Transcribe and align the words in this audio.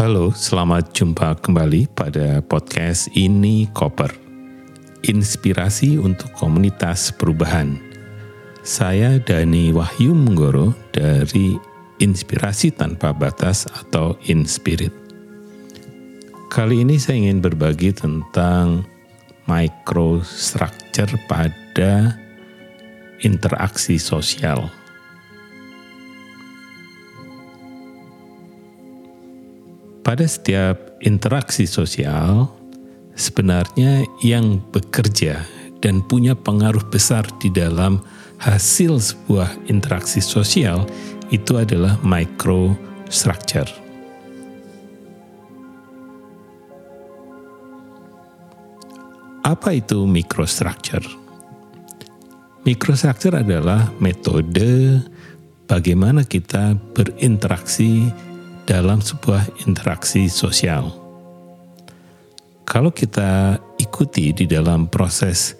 Halo, 0.00 0.32
selamat 0.32 0.96
jumpa 0.96 1.36
kembali 1.44 1.92
pada 1.92 2.40
podcast 2.40 3.12
ini 3.12 3.68
Koper. 3.68 4.08
Inspirasi 5.04 6.00
untuk 6.00 6.32
komunitas 6.40 7.12
perubahan. 7.12 7.76
Saya 8.64 9.20
Dani 9.20 9.68
Wahyu 9.76 10.16
Munggoro 10.16 10.72
dari 10.88 11.52
Inspirasi 12.00 12.72
Tanpa 12.72 13.12
Batas 13.12 13.68
atau 13.68 14.16
Inspirit. 14.24 14.96
Kali 16.48 16.80
ini 16.80 16.96
saya 16.96 17.20
ingin 17.20 17.44
berbagi 17.44 17.92
tentang 17.92 18.88
microstructure 19.44 21.12
pada 21.28 22.16
interaksi 23.20 24.00
sosial. 24.00 24.79
Pada 30.10 30.26
setiap 30.26 30.98
interaksi 31.06 31.70
sosial, 31.70 32.50
sebenarnya 33.14 34.02
yang 34.26 34.58
bekerja 34.74 35.46
dan 35.78 36.02
punya 36.02 36.34
pengaruh 36.34 36.82
besar 36.90 37.22
di 37.38 37.46
dalam 37.46 38.02
hasil 38.42 38.98
sebuah 38.98 39.70
interaksi 39.70 40.18
sosial 40.18 40.82
itu 41.30 41.54
adalah 41.54 41.94
microstructure. 42.02 43.70
Apa 49.46 49.78
itu 49.78 50.10
microstructure? 50.10 51.06
Microstructure 52.66 53.46
adalah 53.46 53.94
metode 54.02 55.06
bagaimana 55.70 56.26
kita 56.26 56.74
berinteraksi 56.98 58.10
dalam 58.70 59.02
sebuah 59.02 59.66
interaksi 59.66 60.30
sosial. 60.30 60.94
Kalau 62.62 62.94
kita 62.94 63.58
ikuti 63.82 64.30
di 64.30 64.46
dalam 64.46 64.86
proses 64.86 65.58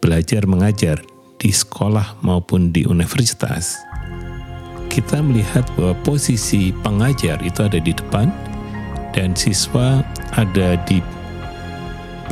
belajar 0.00 0.48
mengajar 0.48 1.04
di 1.36 1.52
sekolah 1.52 2.24
maupun 2.24 2.72
di 2.72 2.88
universitas, 2.88 3.76
kita 4.88 5.20
melihat 5.20 5.68
bahwa 5.76 5.92
posisi 6.00 6.72
pengajar 6.80 7.36
itu 7.44 7.60
ada 7.60 7.76
di 7.76 7.92
depan 7.92 8.32
dan 9.12 9.36
siswa 9.36 10.00
ada 10.32 10.80
di 10.88 11.04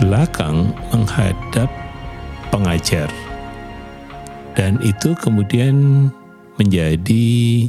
belakang 0.01 0.73
menghadap 0.89 1.69
pengajar. 2.49 3.13
Dan 4.57 4.81
itu 4.81 5.13
kemudian 5.21 6.09
menjadi 6.57 7.69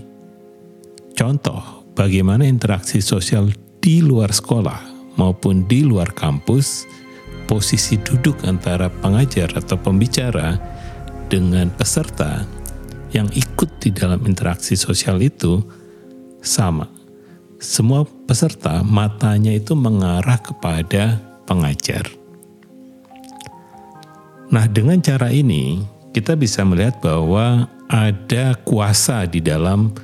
contoh 1.20 1.85
bagaimana 1.96 2.44
interaksi 2.44 3.00
sosial 3.00 3.50
di 3.80 4.04
luar 4.04 4.30
sekolah 4.30 5.16
maupun 5.16 5.64
di 5.66 5.88
luar 5.88 6.12
kampus, 6.12 6.84
posisi 7.48 7.96
duduk 7.96 8.44
antara 8.44 8.92
pengajar 8.92 9.50
atau 9.56 9.80
pembicara 9.80 10.60
dengan 11.32 11.72
peserta 11.74 12.44
yang 13.16 13.32
ikut 13.32 13.80
di 13.80 13.96
dalam 13.96 14.22
interaksi 14.28 14.76
sosial 14.76 15.24
itu 15.24 15.64
sama. 16.44 16.92
Semua 17.58 18.04
peserta 18.04 18.84
matanya 18.84 19.56
itu 19.56 19.74
mengarah 19.74 20.38
kepada 20.38 21.18
pengajar. 21.48 22.04
Nah, 24.52 24.68
dengan 24.70 25.02
cara 25.02 25.32
ini 25.32 25.82
kita 26.14 26.38
bisa 26.38 26.62
melihat 26.62 27.00
bahwa 27.02 27.66
ada 27.90 28.54
kuasa 28.68 29.26
di 29.26 29.42
dalam 29.42 29.96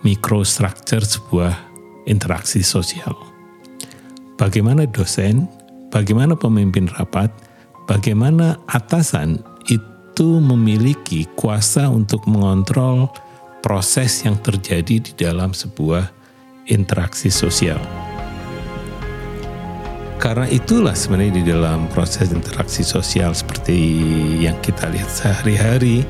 microstructure 0.00 1.04
sebuah 1.04 1.52
interaksi 2.08 2.64
sosial. 2.64 3.12
Bagaimana 4.40 4.88
dosen, 4.88 5.44
bagaimana 5.92 6.32
pemimpin 6.32 6.88
rapat, 6.96 7.28
bagaimana 7.84 8.56
atasan 8.70 9.44
itu 9.68 10.40
memiliki 10.40 11.28
kuasa 11.36 11.92
untuk 11.92 12.24
mengontrol 12.24 13.12
proses 13.60 14.24
yang 14.24 14.40
terjadi 14.40 14.96
di 15.04 15.12
dalam 15.12 15.52
sebuah 15.52 16.08
interaksi 16.72 17.28
sosial. 17.28 17.80
Karena 20.20 20.44
itulah 20.52 20.92
sebenarnya 20.92 21.40
di 21.40 21.44
dalam 21.48 21.88
proses 21.88 22.28
interaksi 22.28 22.84
sosial 22.84 23.32
seperti 23.32 23.80
yang 24.44 24.56
kita 24.60 24.92
lihat 24.92 25.08
sehari-hari, 25.08 26.04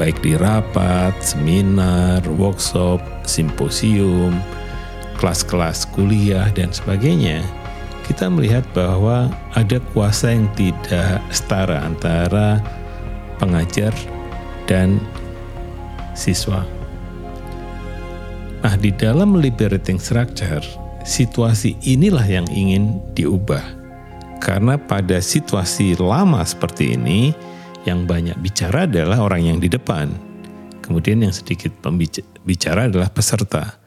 baik 0.00 0.24
di 0.24 0.32
rapat, 0.32 1.12
seminar, 1.20 2.24
workshop, 2.40 3.04
simposium, 3.28 4.32
kelas-kelas 5.20 5.84
kuliah, 5.92 6.48
dan 6.56 6.72
sebagainya, 6.72 7.44
kita 8.08 8.32
melihat 8.32 8.64
bahwa 8.72 9.28
ada 9.52 9.76
kuasa 9.92 10.32
yang 10.32 10.48
tidak 10.56 11.20
setara 11.28 11.84
antara 11.84 12.64
pengajar 13.36 13.92
dan 14.64 14.96
siswa. 16.16 16.64
Nah, 18.64 18.76
di 18.80 18.96
dalam 18.96 19.36
liberating 19.36 20.00
structure, 20.00 20.64
situasi 21.04 21.76
inilah 21.84 22.24
yang 22.24 22.48
ingin 22.48 23.04
diubah. 23.12 23.76
Karena 24.40 24.80
pada 24.80 25.20
situasi 25.20 26.00
lama 26.00 26.40
seperti 26.40 26.96
ini, 26.96 27.36
yang 27.88 28.04
banyak 28.04 28.36
bicara 28.44 28.84
adalah 28.84 29.24
orang 29.24 29.42
yang 29.46 29.58
di 29.60 29.68
depan. 29.70 30.12
Kemudian 30.84 31.22
yang 31.24 31.32
sedikit 31.32 31.72
bicara 32.44 32.90
adalah 32.90 33.08
peserta. 33.08 33.78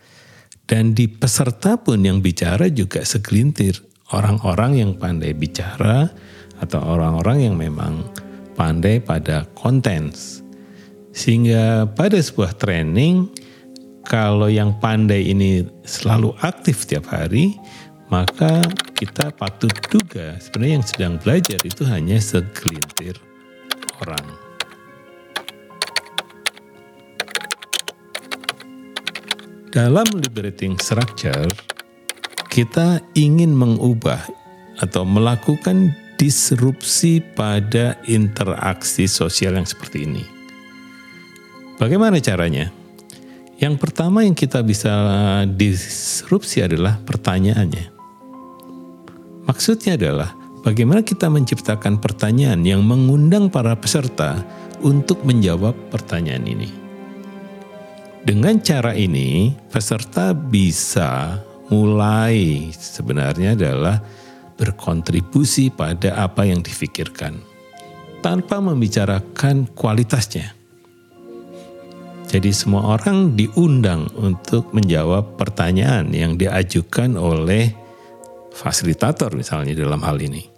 Dan 0.64 0.96
di 0.96 1.12
peserta 1.12 1.76
pun 1.76 2.00
yang 2.00 2.24
bicara 2.24 2.72
juga 2.72 3.04
segelintir 3.04 3.84
orang-orang 4.16 4.80
yang 4.80 4.92
pandai 4.96 5.36
bicara 5.36 6.08
atau 6.64 6.80
orang-orang 6.80 7.52
yang 7.52 7.56
memang 7.60 8.08
pandai 8.56 9.04
pada 9.04 9.44
konten. 9.54 10.16
Sehingga 11.14 11.92
pada 11.92 12.18
sebuah 12.18 12.56
training 12.56 13.28
kalau 14.08 14.48
yang 14.48 14.80
pandai 14.80 15.28
ini 15.28 15.68
selalu 15.84 16.34
aktif 16.40 16.88
tiap 16.88 17.12
hari, 17.12 17.60
maka 18.08 18.64
kita 18.96 19.36
patut 19.36 19.72
duga 19.92 20.40
sebenarnya 20.40 20.74
yang 20.80 20.88
sedang 20.88 21.14
belajar 21.20 21.60
itu 21.68 21.84
hanya 21.84 22.18
segelintir 22.24 23.20
orang. 24.02 24.26
Dalam 29.74 30.06
liberating 30.14 30.78
structure, 30.78 31.50
kita 32.54 33.02
ingin 33.18 33.58
mengubah 33.58 34.22
atau 34.78 35.02
melakukan 35.02 35.98
disrupsi 36.22 37.26
pada 37.34 37.98
interaksi 38.06 39.10
sosial 39.10 39.58
yang 39.58 39.66
seperti 39.66 40.06
ini. 40.06 40.24
Bagaimana 41.82 42.22
caranya? 42.22 42.70
Yang 43.58 43.76
pertama 43.82 44.22
yang 44.22 44.38
kita 44.38 44.62
bisa 44.62 44.94
disrupsi 45.50 46.62
adalah 46.62 47.02
pertanyaannya. 47.02 47.90
Maksudnya 49.50 49.98
adalah 49.98 50.43
Bagaimana 50.64 51.04
kita 51.04 51.28
menciptakan 51.28 52.00
pertanyaan 52.00 52.64
yang 52.64 52.88
mengundang 52.88 53.52
para 53.52 53.76
peserta 53.76 54.48
untuk 54.80 55.20
menjawab 55.28 55.76
pertanyaan 55.92 56.48
ini? 56.48 56.72
Dengan 58.24 58.64
cara 58.64 58.96
ini, 58.96 59.52
peserta 59.68 60.32
bisa 60.32 61.44
mulai 61.68 62.72
sebenarnya 62.72 63.60
adalah 63.60 64.00
berkontribusi 64.56 65.68
pada 65.68 66.16
apa 66.24 66.48
yang 66.48 66.64
difikirkan 66.64 67.44
tanpa 68.24 68.64
membicarakan 68.64 69.68
kualitasnya. 69.76 70.56
Jadi 72.32 72.56
semua 72.56 72.96
orang 72.96 73.36
diundang 73.36 74.08
untuk 74.16 74.72
menjawab 74.72 75.36
pertanyaan 75.36 76.08
yang 76.16 76.40
diajukan 76.40 77.20
oleh 77.20 77.76
fasilitator 78.56 79.36
misalnya 79.36 79.76
dalam 79.76 80.00
hal 80.00 80.24
ini. 80.24 80.53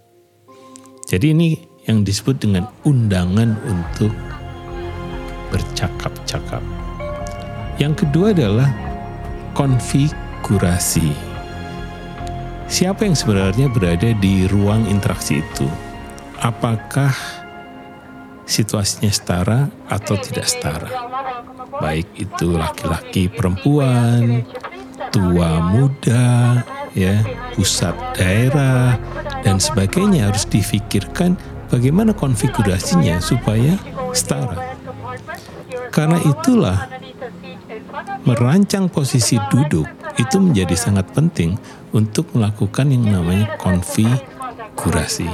Jadi 1.06 1.38
ini 1.38 1.54
yang 1.86 2.02
disebut 2.02 2.42
dengan 2.42 2.66
undangan 2.82 3.54
untuk 3.70 4.10
bercakap-cakap. 5.54 6.66
Yang 7.78 7.94
kedua 8.02 8.34
adalah 8.34 8.70
konfigurasi. 9.54 11.14
Siapa 12.66 13.06
yang 13.06 13.14
sebenarnya 13.14 13.70
berada 13.70 14.10
di 14.18 14.50
ruang 14.50 14.90
interaksi 14.90 15.46
itu? 15.46 15.70
Apakah 16.42 17.14
situasinya 18.50 19.14
setara 19.14 19.70
atau 19.86 20.18
tidak 20.18 20.50
setara? 20.50 20.90
Baik 21.78 22.10
itu 22.18 22.58
laki-laki, 22.58 23.30
perempuan, 23.30 24.42
tua, 25.14 25.62
muda, 25.70 26.66
ya, 26.98 27.22
pusat 27.54 27.94
daerah 28.18 28.98
dan 29.46 29.62
sebagainya 29.62 30.34
harus 30.34 30.50
difikirkan 30.50 31.38
bagaimana 31.70 32.18
konfigurasinya 32.18 33.22
supaya 33.22 33.78
setara. 34.10 34.74
Karena 35.94 36.18
itulah 36.26 36.90
merancang 38.26 38.90
posisi 38.90 39.38
duduk 39.54 39.86
itu 40.18 40.38
menjadi 40.42 40.74
sangat 40.74 41.14
penting 41.14 41.62
untuk 41.94 42.34
melakukan 42.34 42.90
yang 42.90 43.06
namanya 43.06 43.54
konfigurasi. 43.62 45.30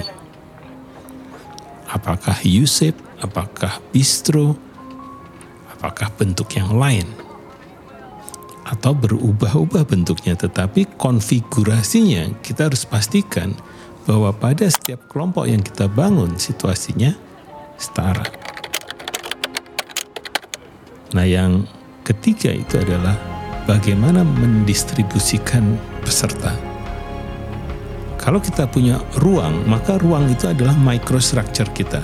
Apakah 1.88 2.36
U-shape, 2.44 3.00
apakah 3.24 3.80
bistro, 3.96 4.60
apakah 5.72 6.12
bentuk 6.20 6.52
yang 6.60 6.76
lain 6.76 7.08
atau 8.62 8.96
berubah-ubah 8.96 9.84
bentuknya 9.84 10.40
tetapi 10.40 10.96
konfigurasinya 10.96 12.40
kita 12.40 12.72
harus 12.72 12.88
pastikan 12.88 13.52
bahwa 14.06 14.34
pada 14.34 14.66
setiap 14.68 15.06
kelompok 15.12 15.46
yang 15.46 15.62
kita 15.62 15.86
bangun 15.86 16.38
situasinya 16.38 17.14
setara. 17.78 18.26
Nah, 21.12 21.28
yang 21.28 21.68
ketiga 22.08 22.56
itu 22.56 22.80
adalah 22.80 23.20
bagaimana 23.68 24.24
mendistribusikan 24.24 25.76
peserta. 26.02 26.56
Kalau 28.22 28.38
kita 28.38 28.70
punya 28.70 29.02
ruang, 29.18 29.66
maka 29.66 29.98
ruang 29.98 30.30
itu 30.30 30.46
adalah 30.46 30.78
microstructure 30.78 31.68
kita. 31.74 32.00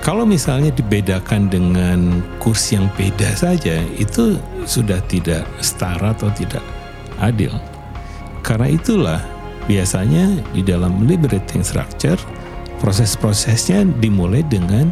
Kalau 0.00 0.24
misalnya 0.24 0.72
dibedakan 0.72 1.52
dengan 1.52 2.24
kursi 2.40 2.78
yang 2.78 2.88
beda 2.96 3.36
saja, 3.36 3.84
itu 4.00 4.40
sudah 4.64 4.96
tidak 5.12 5.44
setara 5.60 6.16
atau 6.16 6.32
tidak 6.32 6.64
adil. 7.20 7.52
Karena 8.40 8.72
itulah 8.72 9.20
biasanya 9.68 10.40
di 10.52 10.64
dalam 10.64 11.04
liberating 11.04 11.60
structure 11.64 12.18
proses-prosesnya 12.80 13.84
dimulai 14.00 14.40
dengan 14.46 14.88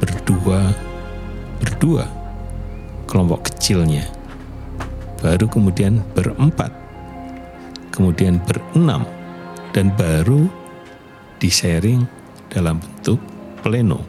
berdua 0.00 0.72
berdua 1.60 2.04
kelompok 3.08 3.52
kecilnya. 3.52 4.04
Baru 5.20 5.48
kemudian 5.48 6.00
berempat 6.16 6.72
kemudian 7.92 8.40
berenam 8.48 9.04
dan 9.76 9.92
baru 9.92 10.48
di 11.36 11.52
sharing 11.52 12.08
dalam 12.48 12.80
bentuk 12.80 13.20
pleno. 13.60 14.00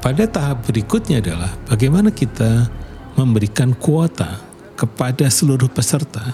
Pada 0.00 0.24
tahap 0.26 0.64
berikutnya 0.66 1.20
adalah 1.20 1.52
bagaimana 1.68 2.10
kita 2.10 2.66
memberikan 3.14 3.76
kuota 3.76 4.49
kepada 4.80 5.28
seluruh 5.28 5.68
peserta 5.68 6.32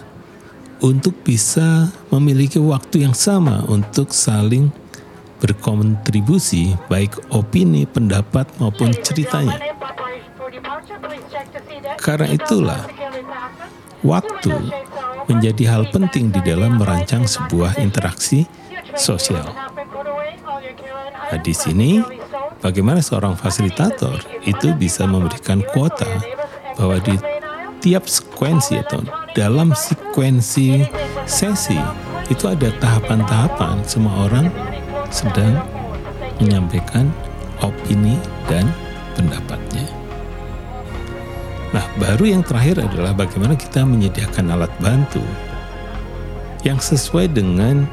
untuk 0.78 1.18
bisa 1.26 1.90
memiliki 2.14 2.62
waktu 2.62 3.02
yang 3.02 3.16
sama 3.16 3.66
untuk 3.66 4.14
saling 4.14 4.70
berkontribusi 5.42 6.78
baik 6.86 7.18
opini, 7.34 7.84
pendapat 7.90 8.46
maupun 8.62 8.94
ceritanya. 9.02 9.58
Karena 11.98 12.30
itulah 12.30 12.86
waktu 14.06 14.54
menjadi 15.26 15.64
hal 15.74 15.90
penting 15.90 16.30
di 16.30 16.40
dalam 16.46 16.78
merancang 16.78 17.26
sebuah 17.26 17.82
interaksi 17.82 18.46
sosial. 18.94 19.44
Nah, 21.26 21.40
di 21.42 21.50
sini 21.50 21.98
bagaimana 22.62 23.02
seorang 23.02 23.34
fasilitator 23.34 24.22
itu 24.46 24.70
bisa 24.78 25.04
memberikan 25.04 25.58
kuota 25.74 26.06
bahwa 26.78 26.96
di 27.02 27.35
tiap 27.86 28.10
sekuensi 28.10 28.82
atau 28.82 28.98
dalam 29.30 29.70
sekuensi 29.70 30.82
sesi 31.22 31.78
itu 32.26 32.50
ada 32.50 32.74
tahapan-tahapan 32.82 33.78
semua 33.86 34.26
orang 34.26 34.50
sedang 35.14 35.54
menyampaikan 36.42 37.14
opini 37.62 38.18
dan 38.50 38.66
pendapatnya. 39.14 39.86
Nah, 41.70 41.86
baru 42.02 42.34
yang 42.34 42.42
terakhir 42.42 42.82
adalah 42.82 43.14
bagaimana 43.14 43.54
kita 43.54 43.86
menyediakan 43.86 44.50
alat 44.50 44.74
bantu 44.82 45.22
yang 46.66 46.82
sesuai 46.82 47.30
dengan 47.30 47.86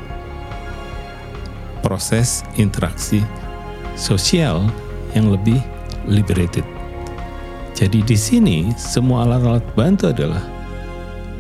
proses 1.86 2.42
interaksi 2.58 3.22
sosial 3.94 4.66
yang 5.14 5.30
lebih 5.30 5.62
liberated. 6.10 6.73
Jadi 7.74 8.06
di 8.06 8.18
sini 8.18 8.70
semua 8.78 9.26
alat-alat 9.26 9.66
bantu 9.74 10.14
adalah 10.14 10.42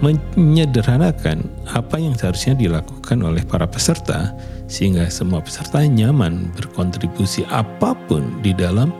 menyederhanakan 0.03 1.47
apa 1.71 1.95
yang 1.95 2.17
seharusnya 2.17 2.57
dilakukan 2.57 3.23
oleh 3.23 3.45
para 3.47 3.63
peserta 3.69 4.35
sehingga 4.67 5.07
semua 5.07 5.39
peserta 5.39 5.79
nyaman 5.85 6.51
berkontribusi 6.57 7.47
apa 7.47 7.95
pun 8.09 8.43
di 8.43 8.51
dalam 8.51 8.91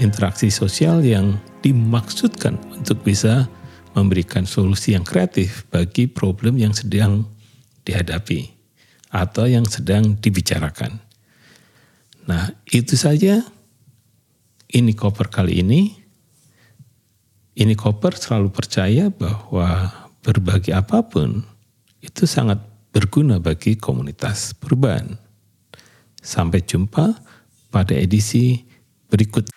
interaksi 0.00 0.50
sosial 0.50 1.04
yang 1.04 1.38
dimaksudkan 1.62 2.56
untuk 2.74 3.04
bisa 3.04 3.46
memberikan 3.92 4.48
solusi 4.48 4.96
yang 4.96 5.04
kreatif 5.04 5.68
bagi 5.70 6.08
problem 6.08 6.56
yang 6.56 6.74
sedang 6.74 7.26
dihadapi 7.84 8.50
atau 9.12 9.48
yang 9.48 9.64
sedang 9.66 10.16
dibicarakan. 10.18 11.00
Nah, 12.28 12.52
itu 12.68 12.94
saja 12.94 13.40
ini 14.68 14.92
koper 14.92 15.32
kali 15.32 15.64
ini. 15.64 16.07
Ini 17.58 17.74
koper 17.74 18.14
selalu 18.14 18.54
percaya 18.54 19.10
bahwa 19.10 19.90
berbagi 20.22 20.70
apa 20.70 21.02
pun 21.02 21.42
itu 21.98 22.22
sangat 22.22 22.62
berguna 22.94 23.42
bagi 23.42 23.74
komunitas 23.74 24.54
perubahan. 24.54 25.18
Sampai 26.22 26.62
jumpa 26.62 27.18
pada 27.74 27.98
edisi 27.98 28.62
berikut. 29.10 29.50